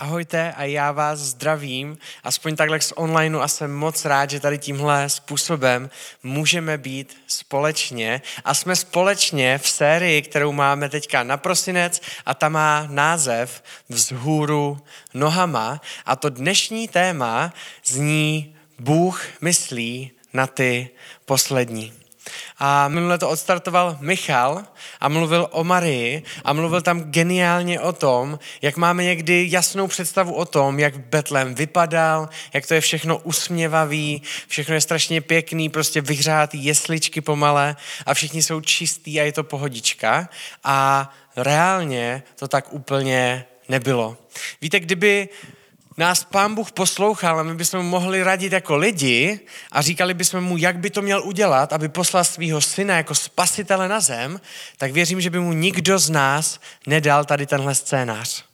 [0.00, 4.58] Ahojte a já vás zdravím, aspoň takhle z online a jsem moc rád, že tady
[4.58, 5.90] tímhle způsobem
[6.22, 8.22] můžeme být společně.
[8.44, 14.78] A jsme společně v sérii, kterou máme teďka na prosinec a ta má název Vzhůru
[15.14, 15.80] nohama.
[16.06, 17.52] A to dnešní téma
[17.84, 20.90] zní Bůh myslí na ty
[21.24, 21.92] poslední.
[22.58, 24.62] A minule to odstartoval Michal
[25.00, 30.34] a mluvil o Marii a mluvil tam geniálně o tom, jak máme někdy jasnou představu
[30.34, 36.00] o tom, jak Betlem vypadal, jak to je všechno usměvavý, všechno je strašně pěkný, prostě
[36.00, 37.76] vyhřátý jesličky pomale
[38.06, 40.28] a všichni jsou čistý a je to pohodička.
[40.64, 44.16] A reálně to tak úplně nebylo.
[44.60, 45.28] Víte, kdyby
[45.98, 49.40] nás pán Bůh poslouchal a my bychom mu mohli radit jako lidi
[49.72, 53.88] a říkali bychom mu, jak by to měl udělat, aby poslal svého syna jako spasitele
[53.88, 54.40] na zem,
[54.76, 58.47] tak věřím, že by mu nikdo z nás nedal tady tenhle scénář.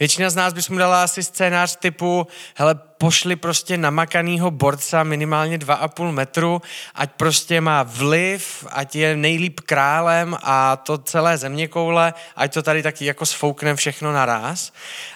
[0.00, 5.58] Většina z nás by mu dala asi scénář typu, hele, pošli prostě namakanýho borca minimálně
[5.58, 6.62] 2,5 metru,
[6.94, 12.62] ať prostě má vliv, ať je nejlíp králem a to celé země koule, ať to
[12.62, 14.72] tady taky jako sfoukne všechno naraz.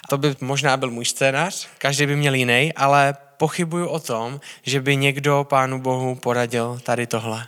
[0.09, 4.81] To by možná byl můj scénář, každý by měl jiný, ale pochybuju o tom, že
[4.81, 7.47] by někdo Pánu Bohu poradil tady tohle.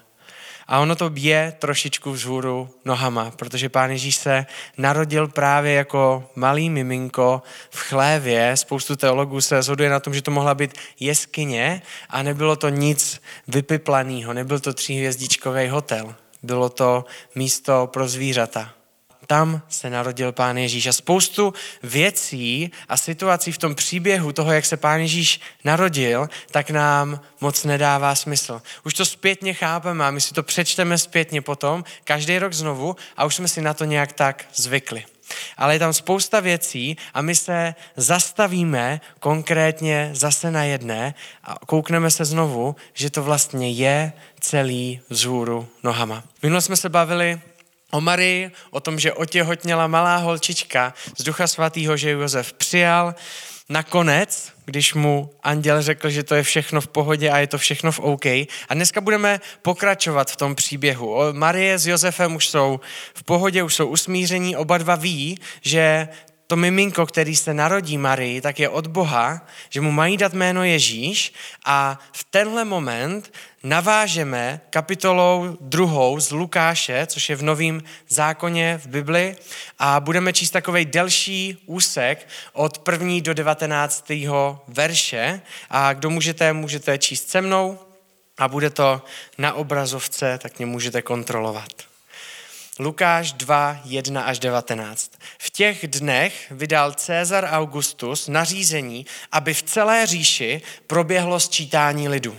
[0.68, 4.46] A ono to je trošičku vzhůru nohama, protože pán Ježíš se
[4.78, 8.58] narodil právě jako malý miminko v chlévě.
[8.58, 13.22] Spoustu teologů se zhoduje na tom, že to mohla být jeskyně a nebylo to nic
[13.48, 16.16] vypiplaného, nebyl to tříhvězdičkový hotel.
[16.44, 18.74] Bylo to místo pro zvířata
[19.32, 20.88] tam se narodil Pán Ježíš.
[20.88, 26.70] A spoustu věcí a situací v tom příběhu toho, jak se Pán Ježíš narodil, tak
[26.70, 28.62] nám moc nedává smysl.
[28.86, 33.26] Už to zpětně chápeme a my si to přečteme zpětně potom, každý rok znovu a
[33.26, 35.06] už jsme si na to nějak tak zvykli.
[35.58, 42.12] Ale je tam spousta věcí a my se zastavíme konkrétně zase na jedné a koukneme
[42.12, 46.24] se znovu, že to vlastně je celý vzhůru nohama.
[46.44, 47.40] Minule jsme se bavili
[47.92, 53.16] o Marii, o tom, že otěhotněla malá holčička z Ducha Svatého, že Josef přijal.
[53.70, 57.92] Nakonec, když mu anděl řekl, že to je všechno v pohodě a je to všechno
[57.92, 58.26] v OK.
[58.26, 61.18] A dneska budeme pokračovat v tom příběhu.
[61.32, 62.80] Marie s Josefem už jsou
[63.14, 66.08] v pohodě, už jsou usmíření, oba dva ví, že
[66.48, 70.64] to miminko, který se narodí Marii, tak je od Boha, že mu mají dát jméno
[70.64, 71.34] Ježíš
[71.66, 73.32] a v tenhle moment
[73.64, 79.36] navážeme kapitolou druhou z Lukáše, což je v novém zákoně v Bibli
[79.80, 86.98] a budeme číst takový delší úsek od první do devatenáctého verše a kdo můžete, můžete
[86.98, 87.80] číst se mnou
[88.38, 89.02] a bude to
[89.38, 91.72] na obrazovce, tak mě můžete kontrolovat.
[92.80, 95.12] Lukáš 2, 1 až 19.
[95.38, 102.38] V těch dnech vydal Cezar Augustus nařízení, aby v celé říši proběhlo sčítání lidu.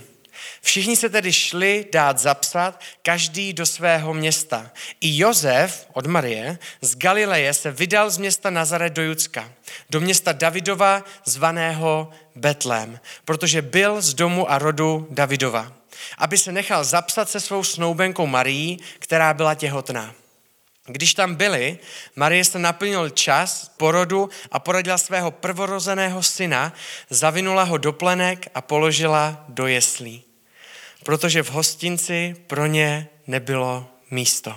[0.61, 4.71] Všichni se tedy šli dát zapsat, každý do svého města.
[5.01, 9.51] I Jozef od Marie z Galileje se vydal z města Nazaret do Judska,
[9.89, 15.73] do města Davidova zvaného Betlém, protože byl z domu a rodu Davidova,
[16.17, 20.15] aby se nechal zapsat se svou snoubenkou Marií, která byla těhotná.
[20.85, 21.79] Když tam byli,
[22.15, 26.73] Marie se naplnil čas porodu a porodila svého prvorozeného syna,
[27.09, 30.23] zavinula ho do plenek a položila do jeslí,
[31.03, 34.55] protože v hostinci pro ně nebylo místo.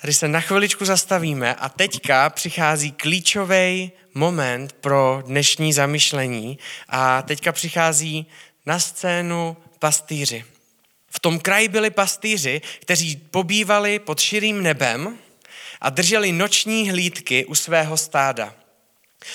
[0.00, 6.58] Tady se na chviličku zastavíme a teďka přichází klíčový moment pro dnešní zamyšlení
[6.88, 8.26] a teďka přichází
[8.66, 10.44] na scénu pastýři.
[11.10, 15.18] V tom kraji byli pastýři, kteří pobývali pod širým nebem
[15.80, 18.54] a drželi noční hlídky u svého stáda.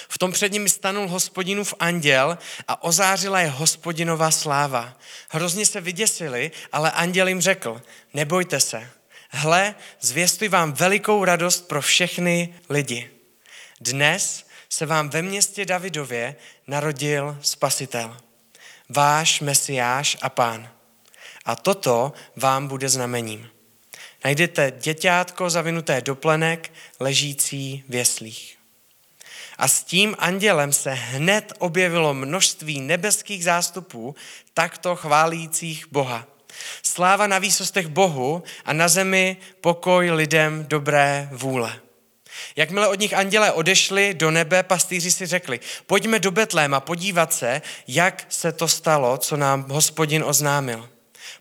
[0.10, 2.38] V tom před nimi stanul hospodinův anděl
[2.68, 4.98] a ozářila je hospodinová sláva.
[5.30, 7.82] Hrozně se vyděsili, ale anděl jim řekl,
[8.14, 8.90] nebojte se,
[9.30, 13.12] hle, zvěstuji vám velikou radost pro všechny lidi.
[13.82, 16.36] Dnes se vám ve městě Davidově
[16.68, 18.18] narodil spasitel,
[18.90, 20.70] váš mesiáš a pán.
[21.46, 23.50] A toto vám bude znamením.
[24.26, 28.57] Najdete děťátko zavinuté do plenek, ležící v jeslích.
[29.58, 34.16] A s tím andělem se hned objevilo množství nebeských zástupů,
[34.54, 36.28] takto chválících Boha.
[36.84, 41.80] Sláva na výsostech Bohu a na zemi pokoj lidem dobré vůle.
[42.56, 47.62] Jakmile od nich anděle odešli do nebe, pastýři si řekli, pojďme do Betléma podívat se,
[47.88, 50.90] jak se to stalo, co nám hospodin oznámil.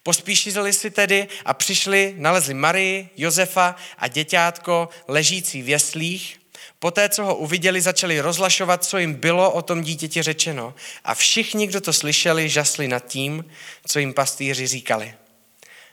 [0.03, 6.41] Pospíšili si tedy a přišli, nalezli Marii, Josefa a děťátko ležící v jeslích.
[6.79, 10.75] Poté, co ho uviděli, začali rozlašovat, co jim bylo o tom dítěti řečeno.
[11.05, 13.45] A všichni, kdo to slyšeli, žasli nad tím,
[13.87, 15.15] co jim pastýři říkali.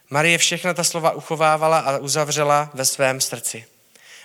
[0.10, 3.66] Marie všechna ta slova uchovávala a uzavřela ve svém srdci.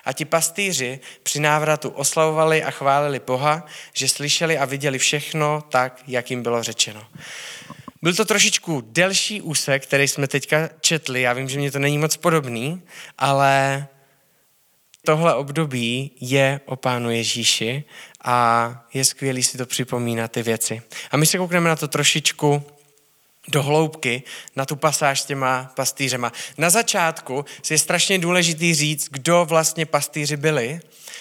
[0.05, 6.03] A ti pastýři při návratu oslavovali a chválili Boha, že slyšeli a viděli všechno tak,
[6.07, 7.07] jak jim bylo řečeno.
[8.03, 11.23] Byl to trošičku delší úsek, který jsme teďka četli.
[11.23, 12.83] Já vím, že mě to není moc podobný,
[13.19, 13.87] ale
[15.09, 17.85] tohle období je o Pánu Ježíši
[18.25, 20.83] a je skvělý si to připomínat ty věci.
[21.11, 22.63] A my se koukneme na to trošičku
[23.49, 24.23] do hloubky
[24.57, 26.33] na tu pasáž s těma pastýřema.
[26.59, 30.81] Na začátku je strašně důležitý říct, kdo vlastně pastýři byli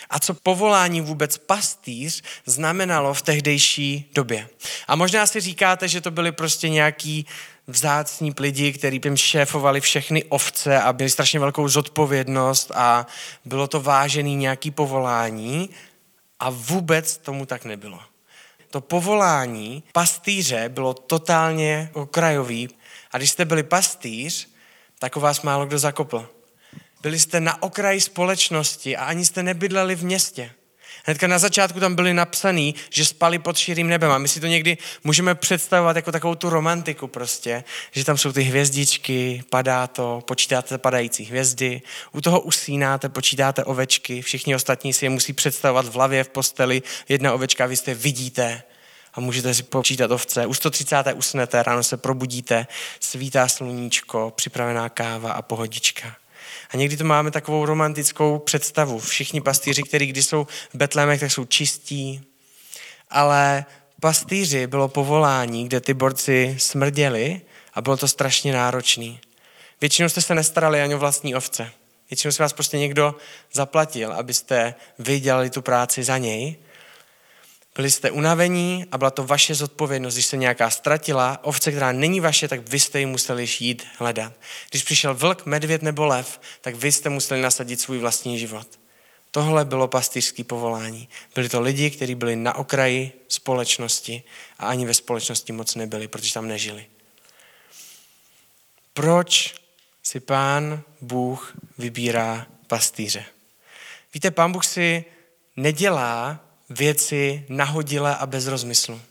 [0.10, 4.48] a co povolání vůbec pastýř znamenalo v tehdejší době.
[4.88, 7.26] A možná si říkáte, že to byli prostě nějaký
[7.68, 13.08] vzácní lidi, kteří jim šéfovali všechny ovce a byli strašně velkou zodpovědnost a
[13.46, 15.70] bylo to vážený nějaký povolání
[16.40, 18.00] a vůbec tomu tak nebylo
[18.72, 22.70] to povolání pastýře bylo totálně okrajový.
[23.12, 24.50] A když jste byli pastýř,
[25.00, 26.30] tak o vás málo kdo zakopl.
[27.02, 30.52] Byli jste na okraji společnosti a ani jste nebydleli v městě.
[31.08, 34.12] Hnedka na začátku tam byli napsaný, že spali pod širým nebem.
[34.12, 38.32] A my si to někdy můžeme představovat jako takovou tu romantiku prostě, že tam jsou
[38.32, 41.82] ty hvězdičky, padá to, počítáte padající hvězdy,
[42.12, 46.82] u toho usínáte, počítáte ovečky, všichni ostatní si je musí představovat v hlavě, v posteli,
[47.10, 48.64] jedna ovečka, vy jste vidíte
[49.14, 50.46] a můžete si počítat ovce.
[50.46, 51.14] U 130.
[51.16, 52.68] usnete, ráno se probudíte,
[53.00, 56.16] svítá sluníčko, připravená káva a pohodička.
[56.70, 59.00] A někdy to máme takovou romantickou představu.
[59.00, 62.22] Všichni pastýři, kteří když jsou v Betlémech, tak jsou čistí.
[63.10, 63.66] Ale
[64.02, 67.42] pastýři bylo povolání, kde ty borci smrděli
[67.74, 69.20] a bylo to strašně náročný.
[69.82, 71.72] Většinou jste se nestarali ani o vlastní ovce.
[72.12, 73.16] Většinou si vás prostě někdo
[73.54, 76.56] zaplatil, abyste vy dělali tu práci za něj
[77.78, 80.14] byli jste unavení a byla to vaše zodpovědnost.
[80.14, 84.34] Když se nějaká ztratila, ovce, která není vaše, tak vy jste ji museli jít hledat.
[84.70, 88.68] Když přišel vlk, medvěd nebo lev, tak vy jste museli nasadit svůj vlastní život.
[89.32, 91.10] Tohle bylo pastýřské povolání.
[91.36, 94.24] Byli to lidi, kteří byli na okraji společnosti
[94.60, 96.86] a ani ve společnosti moc nebyli, protože tam nežili.
[98.94, 99.56] Proč
[100.04, 103.26] si pán Bůh vybírá pastýře?
[104.14, 105.06] Víte, pán Bůh si
[105.56, 109.02] nedělá věci nahodile a bez rozmyslu.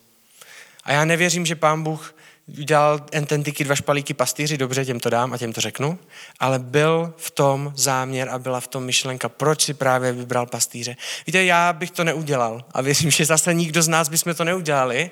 [0.84, 2.14] A já nevěřím, že pán Bůh
[2.58, 5.98] udělal ententiky dva špalíky pastýři, dobře, těm to dám a těm to řeknu,
[6.40, 10.96] ale byl v tom záměr a byla v tom myšlenka, proč si právě vybral pastýře.
[11.26, 15.10] Víte, já bych to neudělal a věřím, že zase nikdo z nás bychom to neudělali,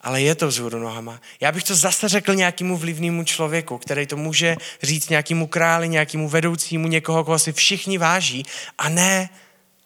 [0.00, 1.20] ale je to vzhůru nohama.
[1.40, 6.28] Já bych to zase řekl nějakému vlivnému člověku, který to může říct nějakému králi, nějakému
[6.28, 8.46] vedoucímu, někoho, koho si všichni váží,
[8.78, 9.28] a ne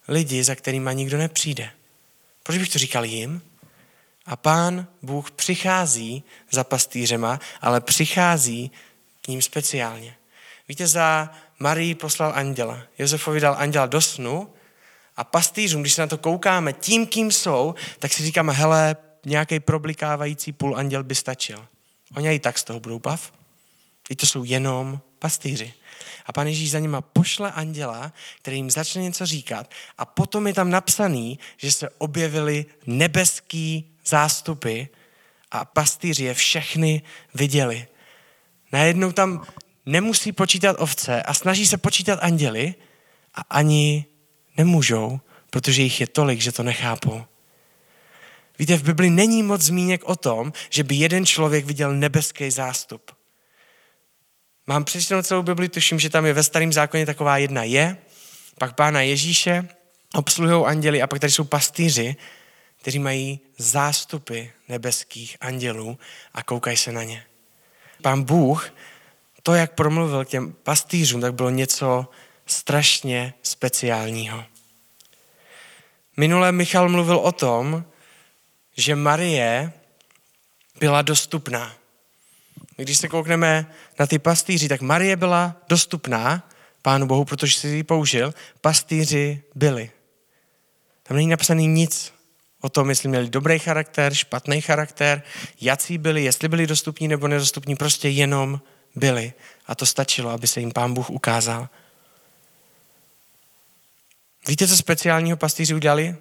[0.08, 1.70] lidi, za kterýma nikdo nepřijde.
[2.49, 3.43] Proč bych to říkal jim?
[4.27, 8.71] A pán Bůh přichází za pastýřema, ale přichází
[9.23, 10.17] k ním speciálně.
[10.69, 12.79] Víte, za Marii poslal anděla.
[12.99, 14.53] Josefovi dal anděla do snu
[15.17, 18.97] a pastýřům, když se na to koukáme tím, kým jsou, tak si říkáme, hele,
[19.27, 21.67] nějaký problikávající půl anděl by stačil.
[22.17, 23.33] Oni i tak z toho budou bav.
[24.11, 25.75] I to jsou jenom pastýři.
[26.28, 30.54] A pan Ježíš za nima pošle anděla, který jim začne něco říkat a potom je
[30.54, 34.82] tam napsaný, že se objevily nebeský zástupy
[35.50, 37.02] a pastýři je všechny
[37.35, 37.87] viděli.
[38.73, 39.47] Najednou tam
[39.87, 42.75] nemusí počítat ovce a snaží se počítat anděli
[43.35, 44.06] a ani
[44.56, 45.20] nemůžou,
[45.50, 47.25] protože jich je tolik, že to nechápou.
[48.58, 53.17] Víte, v Bibli není moc zmíněk o tom, že by jeden člověk viděl nebeský zástup.
[54.68, 57.96] Mám přečtenou celou Bibli, tuším, že tam je ve starém zákoně taková jedna je,
[58.58, 59.68] pak pána Ježíše,
[60.14, 62.16] obsluhují anděli a pak tady jsou pastýři,
[62.76, 65.98] kteří mají zástupy nebeských andělů
[66.34, 67.25] a koukají se na ně.
[68.02, 68.72] Pán Bůh,
[69.42, 72.08] to, jak promluvil k těm pastýřům, tak bylo něco
[72.46, 74.44] strašně speciálního.
[76.16, 77.84] Minule Michal mluvil o tom,
[78.76, 79.72] že Marie
[80.80, 81.78] byla dostupná.
[82.82, 86.49] Když se koukneme na ty pastýři, tak Marie byla dostupná
[86.82, 88.35] Pánu Bohu, protože si ji použil.
[88.61, 89.90] Pastýři byli.
[91.02, 92.12] Tam není napsaný nic
[92.61, 95.23] o tom, jestli měli dobrý charakter, špatný charakter,
[95.61, 98.61] jací byli, jestli byli dostupní nebo nedostupní, prostě jenom
[98.94, 99.32] byli.
[99.66, 101.68] A to stačilo, aby se jim Pán Bůh ukázal.
[104.49, 106.16] Víte, co speciálního pastýři udělali?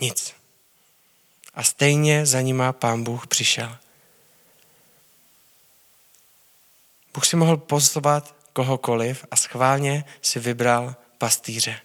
[0.00, 0.34] Nic.
[1.54, 3.76] A stejně za nima Pán Bůh přišel.
[7.14, 11.76] Bůh si mohl pozvat kohokoliv a schválně si vybral pastýře.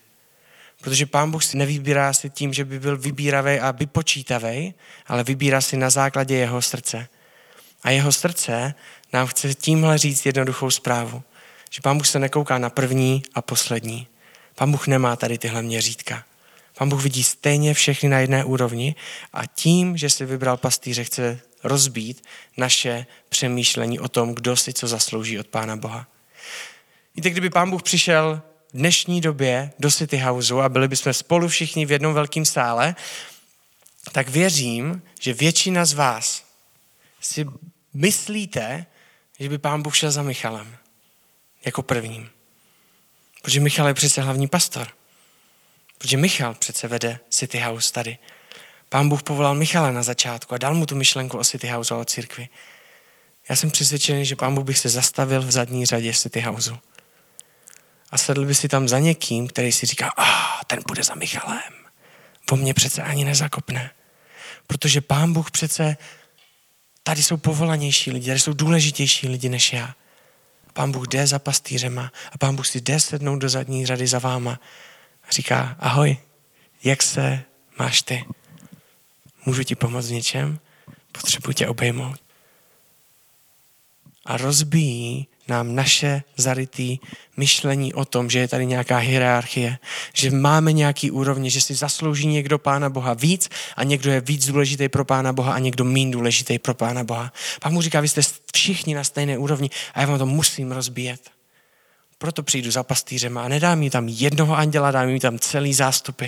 [0.81, 4.73] Protože pán Bůh si nevybírá si tím, že by byl vybíravý a vypočítavý,
[5.07, 7.07] ale vybírá si na základě jeho srdce.
[7.83, 8.73] A jeho srdce
[9.13, 11.23] nám chce tímhle říct jednoduchou zprávu.
[11.69, 14.07] Že pán Bůh se nekouká na první a poslední.
[14.55, 16.23] Pán Bůh nemá tady tyhle měřítka.
[16.77, 18.95] Pán Bůh vidí stejně všechny na jedné úrovni
[19.33, 22.23] a tím, že si vybral pastýře, chce rozbít
[22.57, 26.07] naše přemýšlení o tom, kdo si co zaslouží od Pána Boha.
[27.15, 28.41] Víte, kdyby Pán Bůh přišel
[28.73, 32.95] v dnešní době do City Houseu a byli bychom spolu všichni v jednom velkém sále,
[34.11, 36.43] tak věřím, že většina z vás
[37.21, 37.45] si
[37.93, 38.85] myslíte,
[39.39, 40.77] že by Pán Bůh šel za Michalem
[41.65, 42.29] jako prvním.
[43.41, 44.87] Protože Michal je přece hlavní pastor.
[45.97, 48.17] Protože Michal přece vede City House tady.
[48.89, 51.97] Pán Bůh povolal Michala na začátku a dal mu tu myšlenku o City House a
[51.97, 52.49] o církvi.
[53.49, 56.77] Já jsem přesvědčený, že pán Bůh bych se zastavil v zadní řadě City Houseu.
[58.11, 61.15] A sedl by si tam za někým, který si říká, a ah, ten bude za
[61.15, 61.73] Michalem.
[62.45, 63.91] Po mně přece ani nezakopne.
[64.67, 65.97] Protože pán Bůh přece,
[67.03, 69.95] tady jsou povolanější lidi, tady jsou důležitější lidi než já.
[70.73, 74.19] Pán Bůh jde za pastýřema a pán Bůh si jde sednout do zadní řady za
[74.19, 74.59] váma
[75.23, 76.17] a říká, ahoj,
[76.83, 77.43] jak se
[77.79, 78.25] máš ty?
[79.47, 80.59] Můžu ti pomoct v něčem?
[81.11, 82.19] Potřebuji tě obejmout.
[84.25, 86.99] A rozbíjí nám naše zarytý
[87.37, 89.77] myšlení o tom, že je tady nějaká hierarchie,
[90.13, 94.45] že máme nějaký úrovně, že si zaslouží někdo Pána Boha víc a někdo je víc
[94.45, 97.33] důležitý pro Pána Boha a někdo méně důležitý pro Pána Boha.
[97.61, 98.21] Pán mu říká, vy jste
[98.55, 101.31] všichni na stejné úrovni a já vám to musím rozbíjet.
[102.17, 106.27] Proto přijdu za pastýřem a nedám mi tam jednoho anděla, dám mi tam celý zástupy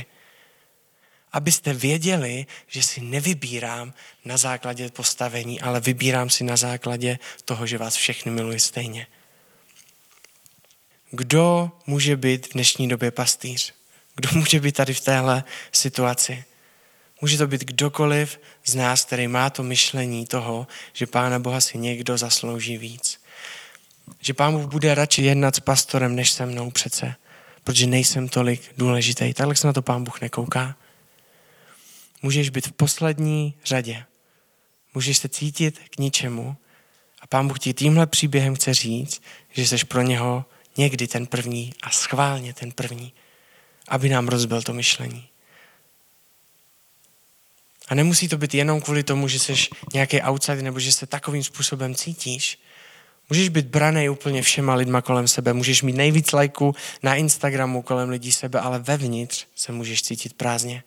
[1.32, 3.94] abyste věděli, že si nevybírám
[4.26, 9.08] na základě postavení, ale vybírám si na základě toho, že vás všechny miluji stejně.
[11.12, 13.74] Kdo může být v dnešní době pastýř?
[14.16, 16.44] Kdo může být tady v téhle situaci?
[17.22, 21.78] Může to být kdokoliv z nás, který má to myšlení toho, že Pána Boha si
[21.78, 23.22] někdo zaslouží víc.
[24.22, 27.16] Že Pán Bůh bude radši jednat s pastorem, než se mnou přece,
[27.64, 29.34] protože nejsem tolik důležitý.
[29.34, 30.76] Takhle se na to Pán Bůh nekouká
[32.22, 34.06] můžeš být v poslední řadě.
[34.94, 36.58] Můžeš se cítit k ničemu
[37.22, 39.22] a pán Bůh ti tímhle příběhem chce říct,
[39.52, 40.46] že jsi pro něho
[40.78, 43.14] někdy ten první a schválně ten první,
[43.88, 45.30] aby nám rozbil to myšlení.
[47.88, 49.54] A nemusí to být jenom kvůli tomu, že jsi
[49.94, 52.60] nějaký outsider nebo že se takovým způsobem cítíš,
[53.30, 58.10] Můžeš být braný úplně všema lidma kolem sebe, můžeš mít nejvíc lajků na Instagramu kolem
[58.10, 60.84] lidí sebe, ale vevnitř se můžeš cítit prázdně.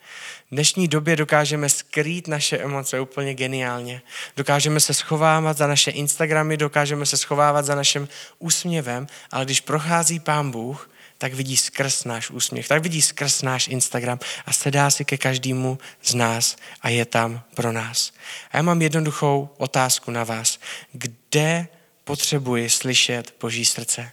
[0.47, 4.03] V dnešní době dokážeme skrýt naše emoce úplně geniálně.
[4.37, 8.09] Dokážeme se schovávat za naše Instagramy, dokážeme se schovávat za naším
[8.39, 13.69] úsměvem, ale když prochází Pán Bůh, tak vidí skrz náš úsměv, tak vidí skrz náš
[13.69, 18.13] Instagram a sedá si ke každému z nás a je tam pro nás.
[18.51, 20.59] A já mám jednoduchou otázku na vás.
[20.93, 21.67] Kde
[22.05, 24.11] potřebuji slyšet Boží srdce.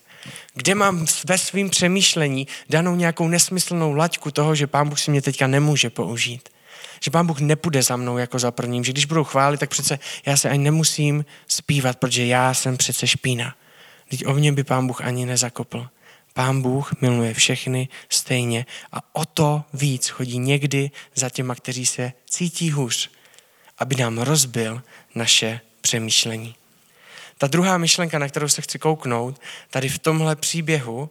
[0.53, 5.21] Kde mám ve svým přemýšlení danou nějakou nesmyslnou laťku toho, že Pán Bůh si mě
[5.21, 6.49] teďka nemůže použít.
[7.03, 9.99] Že Pán Bůh nepůjde za mnou jako za prvním, že když budou chválit, tak přece
[10.25, 13.55] já se ani nemusím zpívat, protože já jsem přece špína.
[14.09, 15.87] Teď o mě by Pán Bůh ani nezakopl.
[16.33, 22.13] Pán Bůh miluje všechny stejně a o to víc chodí někdy za těma, kteří se
[22.29, 23.09] cítí hůř,
[23.77, 24.81] aby nám rozbil
[25.15, 26.55] naše přemýšlení.
[27.39, 31.09] Ta druhá myšlenka, na kterou se chci kouknout, tady v tomhle příběhu,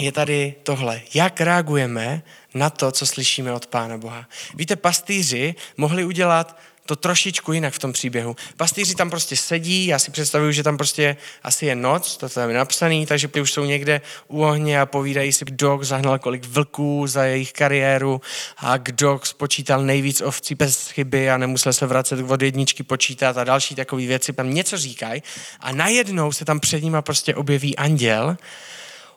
[0.00, 1.00] je tady tohle.
[1.14, 2.22] Jak reagujeme
[2.54, 4.28] na to, co slyšíme od Pána Boha?
[4.54, 8.36] Víte, pastýři mohli udělat to trošičku jinak v tom příběhu.
[8.56, 12.48] Pastýři tam prostě sedí, já si představuju, že tam prostě asi je noc, to tam
[12.48, 17.06] je napsaný, takže už jsou někde u ohně a povídají si, kdo zahnal kolik vlků
[17.06, 18.20] za jejich kariéru
[18.56, 23.44] a kdo spočítal nejvíc ovcí bez chyby a nemusel se vracet od jedničky počítat a
[23.44, 24.32] další takové věci.
[24.32, 25.22] Tam něco říkají
[25.60, 28.36] a najednou se tam před nima prostě objeví anděl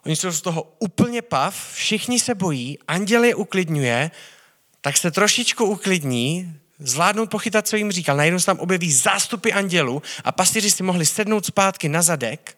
[0.06, 4.12] Oni jsou z toho úplně pav, všichni se bojí, anděl je uklidňuje,
[4.82, 8.18] tak se trošičku uklidní, zvládnout pochytat, co jim říkal.
[8.18, 12.58] Najednou se tam objeví zástupy andělů a pastýři si mohli sednout zpátky na zadek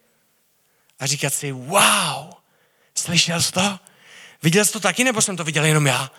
[1.00, 2.34] a říkat si, wow,
[2.96, 3.80] slyšel jsi to?
[4.44, 6.12] Viděl jsi to taky, nebo jsem to viděl jenom já?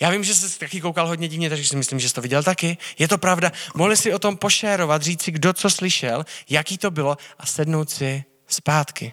[0.00, 2.42] Já vím, že jsi taky koukal hodně divně, takže si myslím, že jsi to viděl
[2.42, 2.78] taky.
[2.98, 3.52] Je to pravda.
[3.74, 7.90] Mohli si o tom pošérovat, říct si, kdo co slyšel, jaký to bylo a sednout
[7.90, 9.12] si zpátky.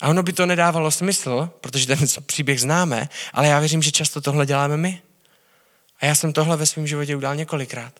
[0.00, 4.20] A ono by to nedávalo smysl, protože ten příběh známe, ale já věřím, že často
[4.20, 5.02] tohle děláme my.
[6.00, 7.92] A já jsem tohle ve svém životě udělal několikrát.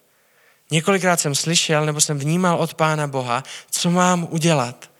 [0.70, 4.90] Několikrát jsem slyšel nebo jsem vnímal od Pána Boha, co mám udělat.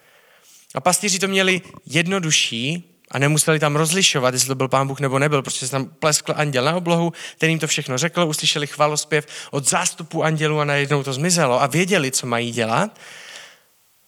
[0.74, 5.18] A pastýři to měli jednodušší, A nemuseli tam rozlišovat, jestli to byl pán Bůh nebo
[5.18, 9.26] nebyl, protože se tam pleskl anděl na oblohu, který jim to všechno řekl, uslyšeli chvalospěv
[9.50, 12.98] od zástupu andělů a najednou to zmizelo a věděli, co mají dělat.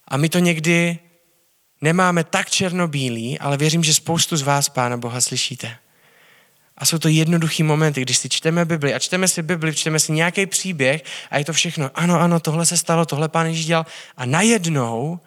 [0.09, 0.99] A my to někdy
[1.81, 5.77] nemáme tak černobílý, ale věřím, že spoustu z vás Pána Boha slyšíte.
[6.79, 10.13] A jsou to jednoduchý momenty, když si čteme Bibli a čteme si Bibli, čteme si
[10.13, 13.87] nějaký příběh a je to všechno, ano, ano, tohle se stalo, tohle Pán Ježíš dělal
[14.17, 15.21] a najednou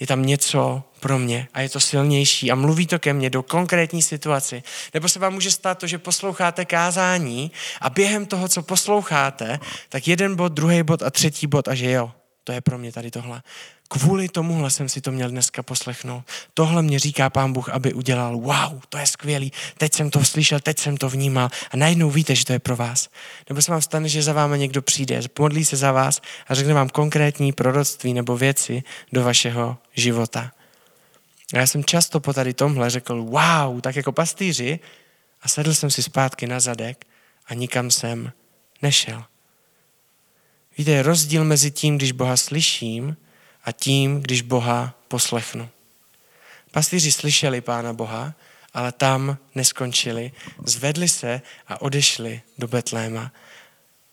[0.00, 3.42] je tam něco pro mě a je to silnější a mluví to ke mně do
[3.42, 4.62] konkrétní situaci.
[4.94, 10.08] Nebo se vám může stát to, že posloucháte kázání a během toho, co posloucháte, tak
[10.08, 12.12] jeden bod, druhý bod a třetí bod a že jo,
[12.44, 13.42] to je pro mě tady tohle.
[13.92, 16.24] Kvůli tomuhle jsem si to měl dneska poslechnout.
[16.54, 18.36] Tohle mě říká pán Bůh, aby udělal.
[18.36, 19.52] Wow, to je skvělý.
[19.78, 21.48] Teď jsem to slyšel, teď jsem to vnímal.
[21.70, 23.08] A najednou víte, že to je pro vás.
[23.48, 26.74] Nebo se vám stane, že za váma někdo přijde, modlí se za vás a řekne
[26.74, 28.82] vám konkrétní proroctví nebo věci
[29.12, 30.52] do vašeho života.
[31.54, 34.80] A já jsem často po tady tomhle řekl, wow, tak jako pastýři
[35.42, 37.06] a sedl jsem si zpátky na zadek
[37.46, 38.32] a nikam jsem
[38.82, 39.24] nešel.
[40.78, 43.16] Víte, rozdíl mezi tím, když Boha slyším
[43.64, 45.68] a tím, když Boha poslechnu.
[46.70, 48.34] Pastýři slyšeli Pána Boha,
[48.74, 50.32] ale tam neskončili.
[50.64, 53.32] Zvedli se a odešli do Betléma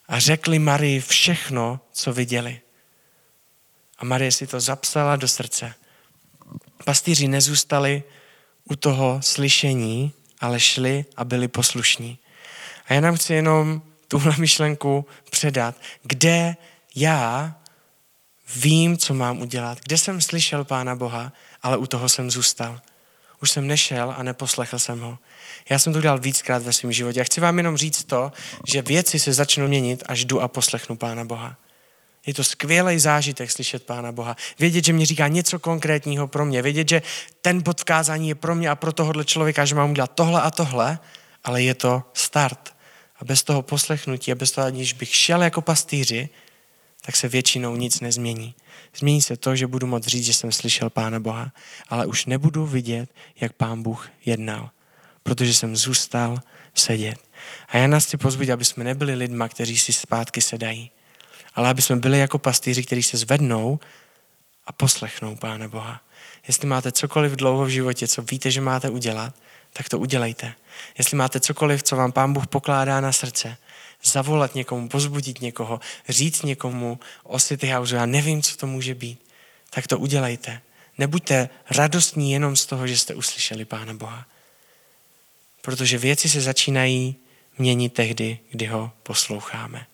[0.07, 2.61] a řekli Marii všechno, co viděli.
[3.97, 5.73] A Marie si to zapsala do srdce.
[6.85, 8.03] Pastýři nezůstali
[8.63, 12.19] u toho slyšení, ale šli a byli poslušní.
[12.85, 16.55] A já nám chci jenom tuhle myšlenku předat, kde
[16.95, 17.58] já
[18.55, 22.81] vím, co mám udělat, kde jsem slyšel Pána Boha, ale u toho jsem zůstal.
[23.41, 25.17] Už jsem nešel a neposlechl jsem ho.
[25.69, 27.19] Já jsem to udělal víckrát ve svém životě.
[27.19, 28.31] Já chci vám jenom říct to,
[28.67, 31.57] že věci se začnou měnit, až jdu a poslechnu Pána Boha.
[32.25, 34.35] Je to skvělý zážitek slyšet Pána Boha.
[34.59, 36.61] Vědět, že mě říká něco konkrétního pro mě.
[36.61, 37.01] Vědět, že
[37.41, 40.99] ten podkázání je pro mě a pro tohohle člověka, že mám udělat tohle a tohle,
[41.43, 42.75] ale je to start.
[43.19, 46.29] A bez toho poslechnutí a bez toho, aniž bych šel jako pastýři,
[47.01, 48.55] tak se většinou nic nezmění.
[48.95, 51.51] Změní se to, že budu moct říct, že jsem slyšel Pána Boha,
[51.89, 53.09] ale už nebudu vidět,
[53.41, 54.69] jak Pán Bůh jednal,
[55.23, 56.41] protože jsem zůstal
[56.75, 57.17] sedět.
[57.69, 60.91] A já nás chci pozbudit, aby jsme nebyli lidma, kteří si zpátky sedají,
[61.55, 63.79] ale aby jsme byli jako pastýři, kteří se zvednou
[64.65, 66.01] a poslechnou Pána Boha.
[66.47, 69.35] Jestli máte cokoliv dlouho v životě, co víte, že máte udělat,
[69.73, 70.53] tak to udělejte.
[70.97, 73.57] Jestli máte cokoliv, co vám Pán Bůh pokládá na srdce,
[74.03, 79.19] zavolat někomu, pozbudit někoho, říct někomu o City House, já nevím, co to může být,
[79.69, 80.61] tak to udělejte.
[80.97, 84.25] Nebuďte radostní jenom z toho, že jste uslyšeli Pána Boha.
[85.61, 87.15] Protože věci se začínají
[87.57, 89.85] měnit tehdy, kdy ho posloucháme.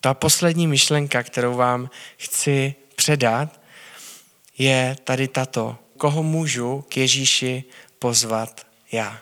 [0.00, 3.60] Ta poslední myšlenka, kterou vám chci předat,
[4.58, 5.78] je tady tato.
[5.98, 7.64] Koho můžu k Ježíši
[7.98, 9.20] pozvat já?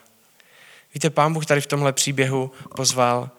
[0.95, 3.31] Víte, pán Bůh tady v tomhle příběhu pozval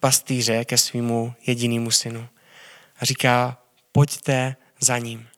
[0.00, 2.28] pastýře ke svýmu jedinému synu.
[3.00, 3.58] A říká,
[3.92, 5.28] pojďte za ním.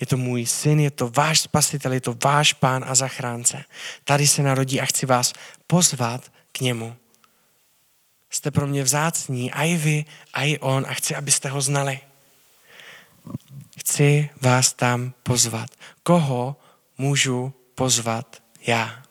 [0.00, 3.64] Je to můj syn, je to váš spasitel, je to váš pán a zachránce.
[4.04, 5.32] Tady se narodí a chci vás
[5.66, 6.96] pozvat k němu.
[8.30, 12.00] Jste pro mě vzácní, a i vy, a i on, a chci, abyste ho znali.
[13.78, 15.70] Chci vás tam pozvat.
[16.02, 16.56] Koho
[16.98, 19.03] můžu pozvat já?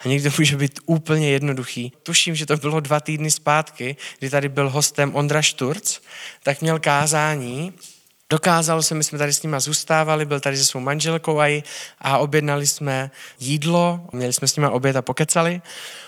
[0.00, 1.92] A někdo může být úplně jednoduchý.
[2.02, 6.00] Tuším, že to bylo dva týdny zpátky, kdy tady byl hostem Ondra Šturc,
[6.42, 7.74] tak měl kázání
[8.30, 11.62] Dokázalo se, my jsme tady s nima zůstávali, byl tady se svou manželkou a,
[11.98, 15.62] a objednali jsme jídlo, měli jsme s nima oběd a pokecali.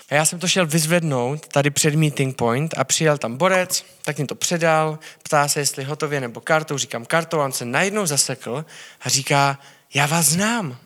[0.09, 4.19] A já jsem to šel vyzvednout tady před meeting point a přijel tam borec, tak
[4.19, 8.05] mi to předal, ptá se, jestli hotově nebo kartou, říkám kartou a on se najednou
[8.05, 8.65] zasekl
[9.01, 9.59] a říká,
[9.93, 10.77] já vás znám,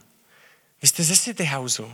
[0.81, 1.91] vy jste ze City Houseu.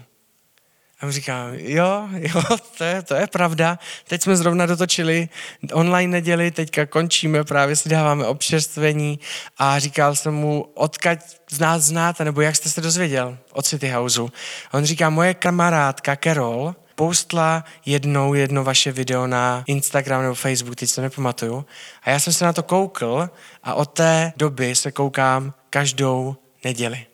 [1.01, 2.43] A on říká, jo, jo,
[2.77, 3.79] to je, to je pravda.
[4.07, 5.29] Teď jsme zrovna dotočili
[5.73, 9.19] online neděli, teďka končíme, právě si dáváme občerstvení
[9.57, 13.89] a říkal jsem mu, odkaď z nás znáte, nebo jak jste se dozvěděl od City
[13.89, 14.29] Houseu.
[14.71, 20.75] A on říká, moje kamarádka Carol postla jednou jedno vaše video na Instagram nebo Facebook,
[20.75, 21.65] teď se nepamatuju.
[22.03, 23.29] A já jsem se na to koukl
[23.63, 27.10] a od té doby se koukám každou neděli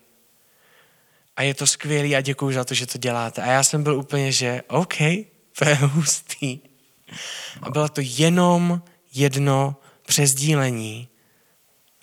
[1.38, 3.42] a je to skvělý a děkuji za to, že to děláte.
[3.42, 4.94] A já jsem byl úplně, že OK,
[5.58, 6.58] to je hustý.
[7.62, 8.82] A bylo to jenom
[9.14, 11.08] jedno přezdílení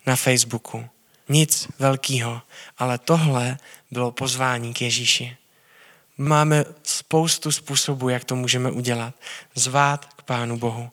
[0.06, 0.84] na Facebooku.
[1.28, 2.42] Nic velkého,
[2.78, 3.58] ale tohle
[3.90, 5.36] bylo pozvání k Ježíši.
[6.18, 9.14] Máme spoustu způsobů, jak to můžeme udělat.
[9.54, 10.90] Zvát k Pánu Bohu.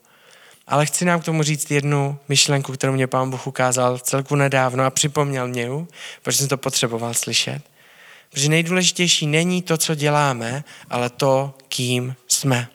[0.67, 4.83] Ale chci nám k tomu říct jednu myšlenku, kterou mě Pán Bůh ukázal celku nedávno
[4.83, 5.87] a připomněl mě ju,
[6.21, 7.72] protože jsem to potřeboval slyšet.
[8.33, 12.67] Protože nejdůležitější není to, co děláme, ale to, kým jsme.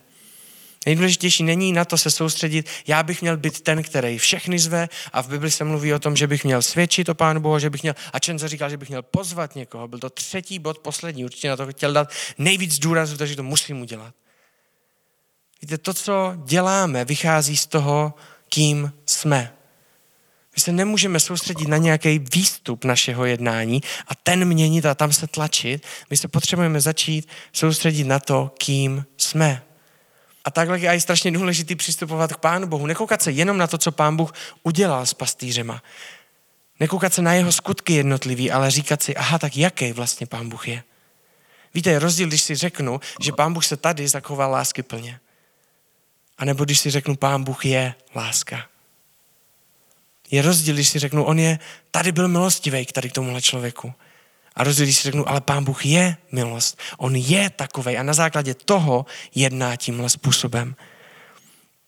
[0.87, 5.23] Nejdůležitější není na to se soustředit, já bych měl být ten, který všechny zve a
[5.23, 7.83] v Bibli se mluví o tom, že bych měl svědčit o Pánu Bohu, že bych
[7.83, 11.49] měl, a Čenzo říkal, že bych měl pozvat někoho, byl to třetí bod, poslední, určitě
[11.49, 14.15] na to chtěl dát nejvíc důrazu, takže to musím udělat.
[15.63, 18.15] Víte, to, co děláme, vychází z toho,
[18.49, 19.58] kým jsme.
[20.59, 25.27] My se nemůžeme soustředit na nějaký výstup našeho jednání a ten měnit a tam se
[25.27, 25.87] tlačit.
[26.11, 29.63] My se potřebujeme začít soustředit na to, kým jsme.
[30.45, 32.87] A takhle je i strašně důležitý přistupovat k Pánu Bohu.
[32.87, 35.83] Nekoukat se jenom na to, co Pán Bůh udělal s pastýřema.
[36.81, 40.69] Nekoukat se na jeho skutky jednotlivý, ale říkat si, aha, tak jaký vlastně Pán Bůh
[40.69, 40.83] je.
[41.75, 45.21] Víte, je rozdíl, když si řeknu, že Pán Bůh se tady zachoval lásky plně.
[46.39, 48.67] A nebo když si řeknu, Pán Bůh je láska.
[50.31, 51.59] Je rozdíl, když si řeknu, on je,
[51.91, 53.93] tady byl milostivý k tady k tomuhle člověku.
[54.55, 56.79] A rozdíl, když si řeknu, ale Pán Bůh je milost.
[56.97, 60.77] On je takovej a na základě toho jedná tímhle způsobem.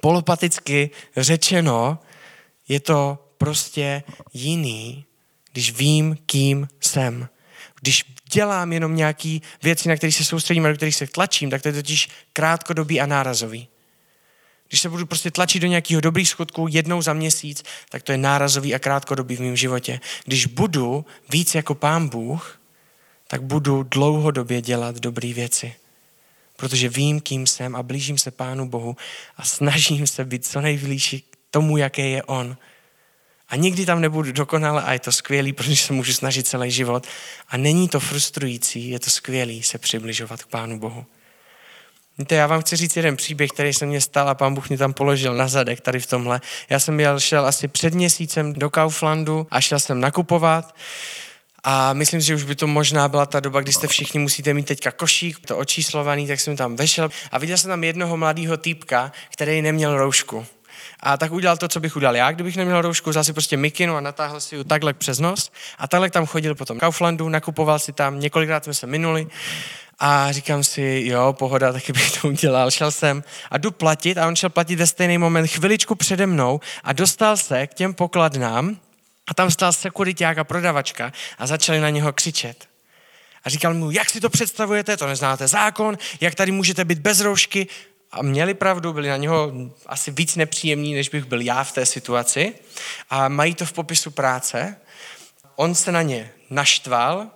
[0.01, 1.99] Polopaticky řečeno
[2.69, 5.05] je to prostě jiný,
[5.53, 7.29] když vím, kým jsem.
[7.81, 11.63] Když dělám jenom nějaké věci, na které se soustředím a do kterých se tlačím, tak
[11.63, 13.69] to je totiž krátkodobý a nárazový.
[14.71, 18.19] Když se budu prostě tlačit do nějakého dobrých skutků jednou za měsíc, tak to je
[18.19, 20.01] nárazový a krátkodobý v mém životě.
[20.25, 22.61] Když budu víc jako pán Bůh,
[23.27, 25.75] tak budu dlouhodobě dělat dobré věci.
[26.57, 28.97] Protože vím, kým jsem a blížím se Pánu Bohu
[29.37, 32.57] a snažím se být co nejblížší k tomu, jaký je On.
[33.49, 37.07] A nikdy tam nebudu dokonale a je to skvělý, protože se můžu snažit celý život.
[37.49, 41.07] A není to frustrující, je to skvělý se přibližovat k Pánu Bohu.
[42.19, 44.79] Víte, já vám chci říct jeden příběh, který se mně stal a pán Bůh mě
[44.79, 46.41] tam položil na zadek tady v tomhle.
[46.71, 50.75] Já jsem jel, šel asi před měsícem do Kauflandu a šel jsem nakupovat.
[51.65, 54.67] A myslím, že už by to možná byla ta doba, kdy jste všichni musíte mít
[54.67, 59.13] teďka košík, to očíslovaný, tak jsem tam vešel a viděl jsem tam jednoho mladého týpka,
[59.33, 60.47] který neměl roušku.
[61.03, 63.97] A tak udělal to, co bych udělal já, kdybych neměl roušku, vzal si prostě mikinu
[63.97, 65.53] a natáhl si ji takhle přes nos.
[65.79, 69.27] A takhle tam chodil potom Kauflandu, nakupoval si tam, několikrát jsme se minuli
[69.99, 72.71] a říkám si, jo, pohoda, taky bych to udělal.
[72.71, 76.61] Šel jsem a jdu platit a on šel platit ve stejný moment chviličku přede mnou
[76.85, 78.77] a dostal se k těm pokladnám
[79.29, 82.69] a tam stál sekuriták a prodavačka a začali na něho křičet.
[83.45, 87.21] A říkal mu, jak si to představujete, to neznáte zákon, jak tady můžete být bez
[87.21, 87.67] roušky.
[88.13, 89.53] A měli pravdu, byli na něho
[89.87, 92.55] asi víc nepříjemní, než bych byl já v té situaci.
[93.11, 94.77] A mají to v popisu práce.
[95.57, 97.27] On se na ně naštval,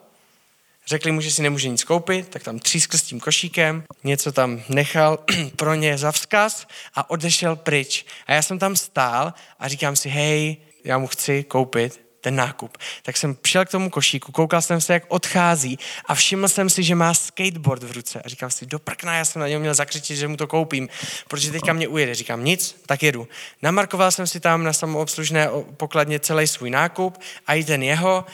[0.86, 4.62] řekli mu, že si nemůže nic koupit, tak tam třískl s tím košíkem, něco tam
[4.68, 5.18] nechal
[5.56, 8.06] pro ně za vzkaz a odešel pryč.
[8.26, 12.78] A já jsem tam stál a říkám si, hej, já mu chci koupit ten nákup.
[13.02, 16.82] Tak jsem šel k tomu košíku, koukal jsem se, jak odchází a všiml jsem si,
[16.82, 18.22] že má skateboard v ruce.
[18.24, 20.88] A říkal si, do prkna, já jsem na něm měl zakřičit, že mu to koupím,
[21.28, 22.14] protože teďka mě ujede.
[22.14, 23.28] Říkám, nic, tak jedu.
[23.62, 28.24] Namarkoval jsem si tam na samoobslužné pokladně celý svůj nákup a i ten jeho.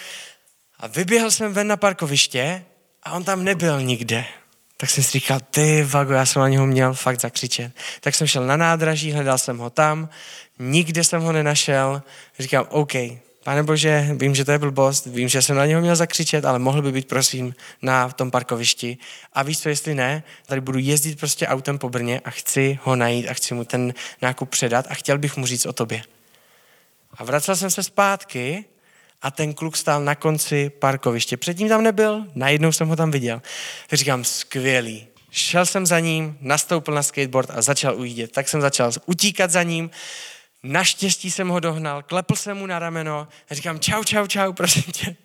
[0.78, 2.64] A vyběhl jsem ven na parkoviště
[3.02, 4.24] a on tam nebyl nikde.
[4.76, 7.72] Tak jsem si říkal, ty vago, já jsem na něho měl fakt zakřičet.
[8.00, 10.08] Tak jsem šel na nádraží, hledal jsem ho tam,
[10.58, 12.02] nikde jsem ho nenašel.
[12.38, 12.92] Říkám, OK,
[13.44, 16.58] pane Bože, vím, že to je blbost, vím, že jsem na něho měl zakřičet, ale
[16.58, 18.98] mohl by být, prosím, na tom parkovišti.
[19.32, 22.96] A víš co, jestli ne, tady budu jezdit prostě autem po Brně a chci ho
[22.96, 26.02] najít a chci mu ten nákup předat a chtěl bych mu říct o tobě.
[27.14, 28.64] A vracel jsem se zpátky
[29.22, 31.36] a ten kluk stál na konci parkoviště.
[31.36, 33.42] Předtím tam nebyl, najednou jsem ho tam viděl.
[33.86, 35.06] Tak říkám, skvělý.
[35.30, 38.32] Šel jsem za ním, nastoupil na skateboard a začal ujídět.
[38.32, 39.90] Tak jsem začal utíkat za ním.
[40.62, 44.82] Naštěstí jsem ho dohnal, klepl jsem mu na rameno a říkám, čau, čau, čau, prosím
[44.82, 45.16] tě.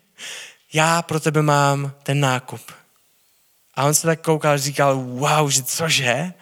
[0.72, 2.72] Já pro tebe mám ten nákup.
[3.74, 6.32] A on se tak koukal a říkal, wow, že cože?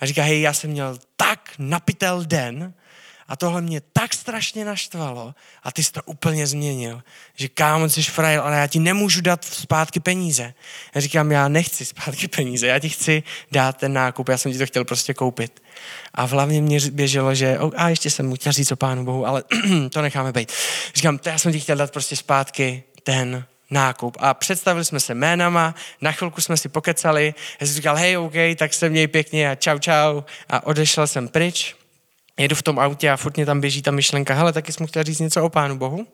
[0.00, 2.74] A říká, hej, já jsem měl tak napitel den,
[3.28, 7.02] a tohle mě tak strašně naštvalo a ty jsi to úplně změnil,
[7.36, 10.54] že kámo, jsi frajer, ale já ti nemůžu dát zpátky peníze.
[10.94, 14.58] Já říkám, já nechci zpátky peníze, já ti chci dát ten nákup, já jsem ti
[14.58, 15.62] to chtěl prostě koupit.
[16.14, 19.26] A v hlavně mě běželo, že a ještě jsem mu chtěl říct o Pánu Bohu,
[19.26, 19.44] ale
[19.90, 20.52] to necháme být.
[20.94, 24.16] Říkám, to já jsem ti chtěl dát prostě zpátky ten nákup.
[24.20, 28.34] A představili jsme se jménama, na chvilku jsme si pokecali, já jsem říkal, hej, OK,
[28.56, 30.22] tak se měj pěkně a čau, čau.
[30.48, 31.74] A odešel jsem pryč
[32.38, 35.04] jedu v tom autě a furt mě tam běží ta myšlenka, hele, taky jsem chtěl
[35.04, 36.06] říct něco o Pánu Bohu.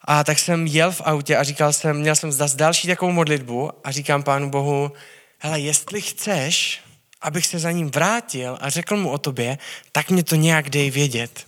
[0.00, 3.70] A tak jsem jel v autě a říkal jsem, měl jsem zase další takovou modlitbu
[3.84, 4.92] a říkám Pánu Bohu,
[5.38, 6.80] hele, jestli chceš,
[7.20, 9.58] abych se za ním vrátil a řekl mu o tobě,
[9.92, 11.46] tak mě to nějak dej vědět.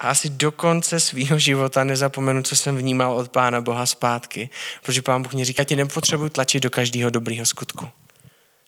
[0.00, 4.50] A asi do konce svého života nezapomenu, co jsem vnímal od Pána Boha zpátky.
[4.82, 7.88] Protože Pán Bůh mě říká, ti nepotřebuji tlačit do každého dobrého skutku.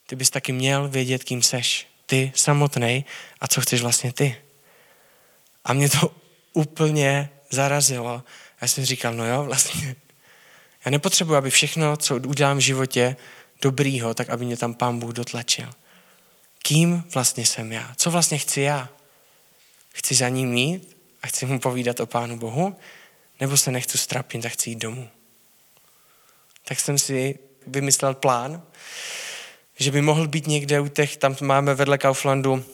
[0.07, 1.92] Ty bys taky měl vědět, kým seš.
[2.13, 3.05] Ty samotný
[3.41, 4.37] a co chceš vlastně ty.
[5.65, 6.15] A mě to
[6.53, 8.23] úplně zarazilo.
[8.61, 9.97] Já jsem říkal, no jo, vlastně.
[10.85, 13.17] Já nepotřebuji, aby všechno, co udělám v životě
[13.63, 15.71] dobrýho, tak aby mě tam Pán Bůh dotlačil.
[16.63, 17.95] Kým vlastně jsem já?
[17.97, 18.89] Co vlastně chci já?
[19.95, 22.77] Chci za ním mít a chci mu povídat o Pánu Bohu?
[23.41, 25.11] Nebo se nechci strapnit a chci jít domů?
[26.65, 28.63] Tak jsem si vymyslel plán,
[29.83, 32.65] že by mohl být někde u těch, tam máme vedle Kauflandu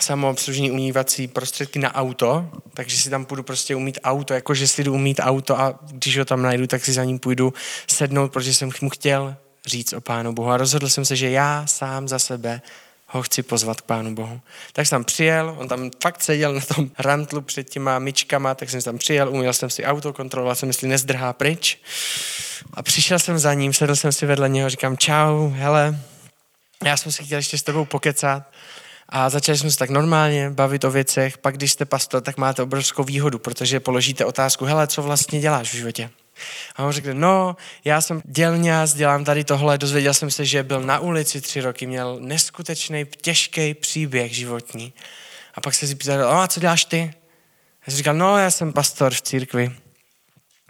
[0.00, 4.94] samoobslužní umývací prostředky na auto, takže si tam půjdu prostě umít auto, jakože si jdu
[4.94, 7.52] umít auto a když ho tam najdu, tak si za ním půjdu
[7.86, 10.50] sednout, protože jsem mu chtěl říct o Pánu Bohu.
[10.50, 12.62] A rozhodl jsem se, že já sám za sebe
[13.06, 14.40] ho chci pozvat k Pánu Bohu.
[14.72, 18.70] Tak jsem tam přijel, on tam fakt seděl na tom rantlu před těma myčkama, tak
[18.70, 21.78] jsem tam přijel, uměl jsem si auto, kontroloval jsem, jestli nezdrhá pryč.
[22.74, 26.00] A přišel jsem za ním, sedl jsem si vedle něho, říkám čau, hele,
[26.84, 28.42] já jsem si chtěl ještě s tebou pokecat.
[29.08, 31.38] A začali jsme se tak normálně bavit o věcech.
[31.38, 35.72] Pak, když jste pastor, tak máte obrovskou výhodu, protože položíte otázku, hele, co vlastně děláš
[35.72, 36.10] v životě?
[36.76, 40.80] A on řekl, no, já jsem dělňář, dělám tady tohle, dozvěděl jsem se, že byl
[40.80, 44.92] na ulici tři roky, měl neskutečný, těžký příběh životní.
[45.54, 47.14] A pak se si ptal, a co děláš ty?
[47.86, 49.72] Já jsem říkal, no, já jsem pastor v církvi.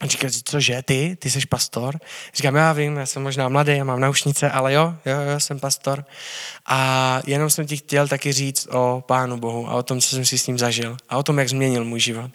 [0.03, 1.17] On říkal, cože, ty?
[1.21, 2.01] Ty jsi pastor?
[2.35, 5.61] Říkám, já vím, já jsem možná mladý, já mám naušnice, ale jo, jo, jo, jsem
[5.61, 6.05] pastor.
[6.67, 10.25] A jenom jsem ti chtěl taky říct o Pánu Bohu a o tom, co jsem
[10.25, 10.97] si s ním zažil.
[11.09, 12.31] A o tom, jak změnil můj život.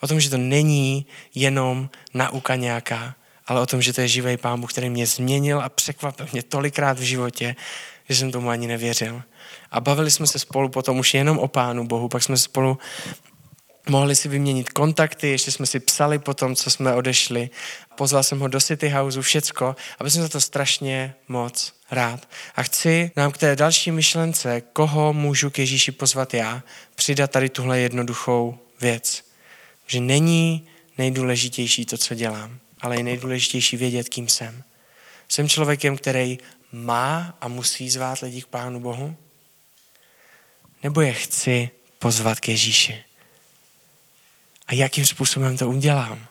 [0.00, 3.14] O tom, že to není jenom nauka nějaká,
[3.46, 6.42] ale o tom, že to je živý Pán Bůh, který mě změnil a překvapil mě
[6.42, 7.56] tolikrát v životě,
[8.08, 9.22] že jsem tomu ani nevěřil.
[9.70, 12.78] A bavili jsme se spolu potom už jenom o Pánu Bohu, pak jsme spolu
[13.88, 17.50] mohli si vyměnit kontakty, ještě jsme si psali po tom, co jsme odešli.
[17.96, 22.28] Pozval jsem ho do City Houseu, všecko, aby jsem za to strašně moc rád.
[22.56, 26.62] A chci nám k té další myšlence, koho můžu k Ježíši pozvat já,
[26.94, 29.24] přidat tady tuhle jednoduchou věc.
[29.86, 30.66] Že není
[30.98, 34.62] nejdůležitější to, co dělám, ale je nejdůležitější vědět, kým jsem.
[35.28, 36.38] Jsem člověkem, který
[36.72, 39.16] má a musí zvát lidi k Pánu Bohu?
[40.82, 43.04] Nebo je chci pozvat k Ježíši?
[44.66, 46.26] A jakým způsobem to udělám?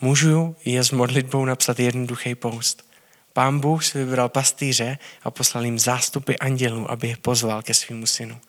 [0.00, 2.88] Můžu je s modlitbou napsat jednoduchý post.
[3.32, 8.06] Pán Bůh si vybral pastýře a poslal jim zástupy andělů, aby je pozval ke svýmu
[8.06, 8.40] synu.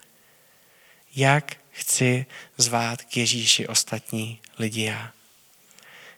[1.15, 2.25] Jak chci
[2.58, 5.12] zvát k Ježíši ostatní lidi já?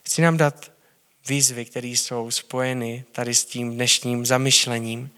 [0.03, 0.71] Chci nám dát
[1.27, 5.11] výzvy, které jsou spojeny tady s tím dnešním zamyšlením.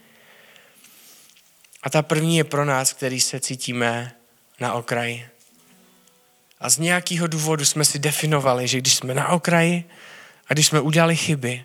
[1.84, 4.16] A ta první je pro nás, který se cítíme
[4.60, 5.30] na okraji.
[6.64, 9.84] A z nějakého důvodu jsme si definovali, že když jsme na okraji
[10.48, 11.64] a když jsme udělali chyby,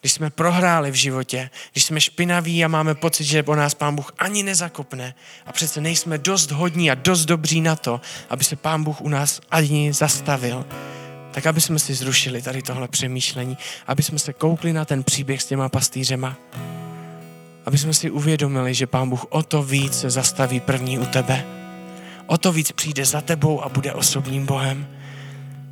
[0.00, 3.96] když jsme prohráli v životě, když jsme špinaví a máme pocit, že po nás Pán
[3.96, 5.14] Bůh ani nezakopne
[5.46, 9.08] a přece nejsme dost hodní a dost dobří na to, aby se Pán Bůh u
[9.08, 10.66] nás ani zastavil,
[11.30, 15.42] tak aby jsme si zrušili tady tohle přemýšlení, aby jsme se koukli na ten příběh
[15.42, 16.36] s těma pastýřema,
[17.66, 21.63] aby jsme si uvědomili, že Pán Bůh o to víc zastaví první u tebe
[22.26, 24.86] o to víc přijde za tebou a bude osobním Bohem.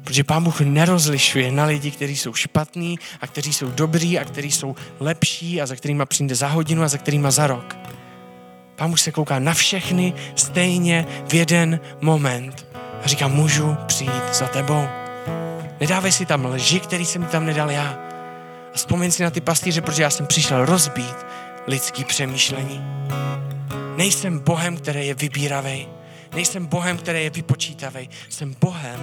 [0.05, 4.51] Protože Pán Bůh nerozlišuje na lidi, kteří jsou špatní a kteří jsou dobří a kteří
[4.51, 7.77] jsou lepší a za kterými přijde za hodinu a za kterými za rok.
[8.77, 12.67] Pán Bůh se kouká na všechny stejně v jeden moment
[13.05, 14.89] a říká, můžu přijít za tebou.
[15.81, 17.99] Nedávej si tam lži, který jsem tam nedal já.
[18.73, 21.17] A vzpomeň si na ty pastýře, protože já jsem přišel rozbít
[21.67, 22.85] lidský přemýšlení.
[23.97, 25.89] Nejsem Bohem, který je vybíravý.
[26.35, 28.11] Nejsem Bohem, který je vypočítavý.
[28.29, 29.01] Jsem Bohem,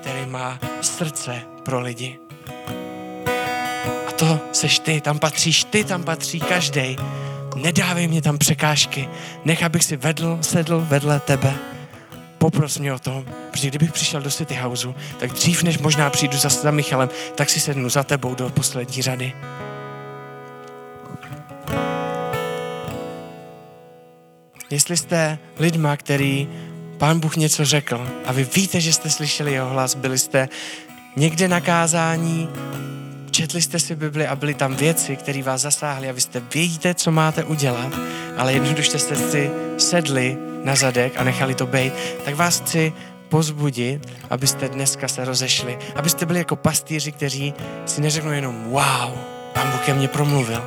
[0.00, 2.18] který má srdce pro lidi.
[4.08, 6.96] A to seš ty, tam patříš ty, tam patří každý.
[7.56, 9.08] Nedávej mě tam překážky.
[9.44, 11.54] Nech, abych si vedl, sedl vedle tebe.
[12.38, 16.38] Popros mě o tom, protože kdybych přišel do City Houseu, tak dřív, než možná přijdu
[16.38, 19.32] za, za Michalem, tak si sednu za tebou do poslední řady.
[24.70, 26.48] Jestli jste lidma, který
[27.02, 28.08] pán Bůh něco řekl.
[28.24, 30.48] A vy víte, že jste slyšeli jeho hlas, byli jste
[31.16, 32.48] někde na kázání,
[33.30, 36.94] četli jste si Bibli a byly tam věci, které vás zasáhly a vy jste vědíte,
[36.94, 37.92] co máte udělat,
[38.36, 41.92] ale jednoduše jste si sedli na zadek a nechali to být,
[42.24, 42.92] tak vás chci
[43.28, 47.54] pozbudit, abyste dneska se rozešli, abyste byli jako pastýři, kteří
[47.86, 49.18] si neřeknou jenom wow,
[49.52, 50.62] pán Bůh ke mně promluvil,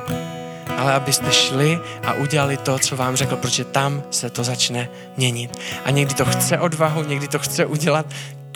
[0.76, 5.58] ale abyste šli a udělali to, co vám řekl, protože tam se to začne měnit.
[5.84, 8.06] A někdy to chce odvahu, někdy to chce udělat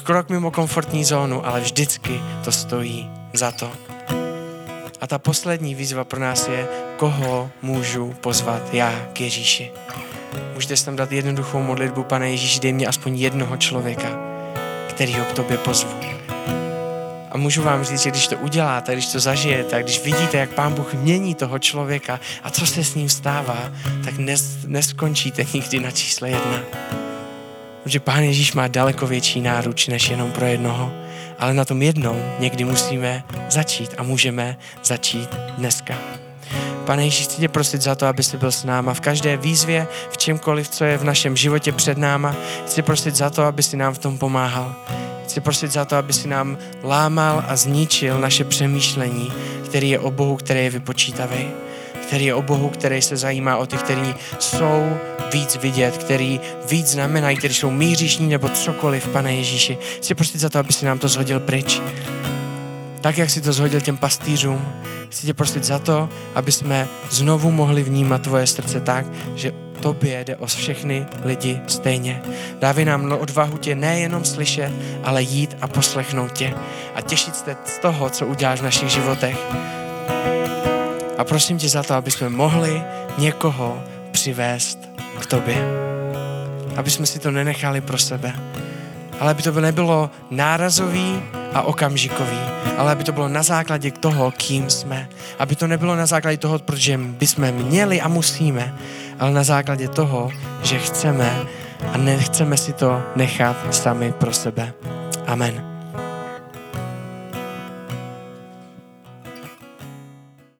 [0.04, 3.72] krok mimo komfortní zónu, ale vždycky to stojí za to.
[5.00, 9.70] A ta poslední výzva pro nás je, koho můžu pozvat já k Ježíši.
[10.54, 14.09] Můžete si tam dát jednoduchou modlitbu, pane Ježíši, dej mě aspoň jednoho člověka,
[14.88, 16.19] který ho k tobě pozvu.
[17.31, 20.75] A můžu vám říct, že když to uděláte, když to zažijete, když vidíte, jak Pán
[20.75, 23.73] Bůh mění toho člověka a co se s ním stává,
[24.05, 26.61] tak nes, neskončíte nikdy na čísle jedna.
[27.83, 30.93] Protože Pán Ježíš má daleko větší náruč než jenom pro jednoho.
[31.38, 35.95] Ale na tom jednou někdy musíme začít a můžeme začít dneska.
[36.85, 39.87] Pane Ježíš, chci tě prosit za to, aby jsi byl s náma v každé výzvě,
[40.11, 42.37] v čemkoliv, co je v našem životě před náma.
[42.66, 44.77] Chci prosit za to, aby si nám v tom pomáhal.
[45.31, 49.33] Chci prosit za to, aby si nám lámal a zničil naše přemýšlení,
[49.64, 51.49] který je o Bohu, který je vypočítavý,
[52.07, 54.99] který je o Bohu, který se zajímá o ty, kteří jsou
[55.33, 56.40] víc vidět, který
[56.71, 59.79] víc znamenají, kteří jsou míříšní nebo cokoliv, pane Ježíši.
[59.97, 61.81] Chci prosit za to, aby si nám to zhodil pryč.
[63.01, 64.69] Tak, jak si to zhodil těm pastýřům,
[65.09, 70.25] chci tě prosit za to, aby jsme znovu mohli vnímat tvoje srdce tak, že tobě
[70.25, 72.23] jde o všechny lidi stejně.
[72.59, 74.73] Dávej nám odvahu tě nejenom slyšet,
[75.05, 76.55] ale jít a poslechnout tě
[76.95, 79.37] a těšit se z toho, co uděláš v našich životech.
[81.19, 82.83] A prosím tě za to, aby jsme mohli
[83.19, 84.79] někoho přivést
[85.21, 85.64] k tobě.
[86.77, 88.33] Aby jsme si to nenechali pro sebe.
[89.21, 91.23] Ale aby to nebylo nárazový
[91.54, 92.38] a okamžikový,
[92.78, 95.08] ale aby to bylo na základě toho, kým jsme.
[95.38, 98.74] Aby to nebylo na základě toho, protože bychom měli a musíme,
[99.18, 100.30] ale na základě toho,
[100.62, 101.38] že chceme
[101.92, 104.72] a nechceme si to nechat sami pro sebe.
[105.26, 105.69] Amen.